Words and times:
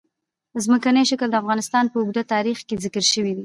ځمکنی 0.65 1.03
شکل 1.11 1.27
د 1.31 1.35
افغانستان 1.41 1.85
په 1.89 1.97
اوږده 1.99 2.23
تاریخ 2.33 2.57
کې 2.67 2.81
ذکر 2.85 3.03
شوی 3.13 3.31
دی. 3.35 3.39